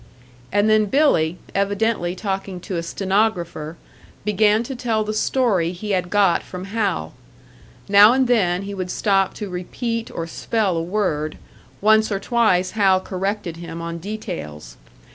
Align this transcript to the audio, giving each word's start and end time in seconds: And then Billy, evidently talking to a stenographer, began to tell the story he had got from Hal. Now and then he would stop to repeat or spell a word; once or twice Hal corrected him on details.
And 0.51 0.67
then 0.67 0.85
Billy, 0.87 1.37
evidently 1.53 2.15
talking 2.15 2.59
to 2.61 2.75
a 2.75 2.81
stenographer, 2.81 3.77
began 4.25 4.63
to 4.63 4.75
tell 4.75 5.03
the 5.03 5.13
story 5.13 5.73
he 5.73 5.91
had 5.91 6.09
got 6.09 6.41
from 6.41 6.65
Hal. 6.65 7.13
Now 7.87 8.11
and 8.11 8.25
then 8.27 8.63
he 8.63 8.73
would 8.73 8.89
stop 8.89 9.35
to 9.35 9.47
repeat 9.47 10.09
or 10.09 10.25
spell 10.25 10.75
a 10.75 10.81
word; 10.81 11.37
once 11.81 12.11
or 12.11 12.19
twice 12.19 12.71
Hal 12.71 12.99
corrected 12.99 13.57
him 13.57 13.79
on 13.79 13.99
details. 13.99 14.75